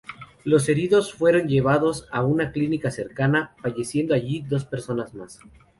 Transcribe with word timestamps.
Los 0.43 0.67
heridos 0.67 1.13
fueron 1.13 1.47
llevados 1.47 2.07
a 2.11 2.23
una 2.23 2.51
clínica 2.51 2.89
cercana, 2.89 3.53
falleciendo 3.61 4.15
allí 4.15 4.41
dos 4.41 4.65
personas 4.65 5.13
más. 5.13 5.39